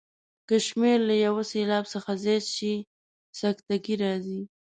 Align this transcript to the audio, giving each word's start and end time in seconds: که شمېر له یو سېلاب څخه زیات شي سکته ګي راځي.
که 0.47 0.55
شمېر 0.67 0.97
له 1.09 1.15
یو 1.25 1.35
سېلاب 1.51 1.85
څخه 1.93 2.11
زیات 2.23 2.45
شي 2.55 2.73
سکته 3.39 3.75
ګي 3.85 3.95
راځي. 4.03 4.41